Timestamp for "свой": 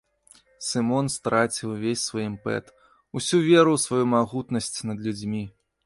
2.11-2.25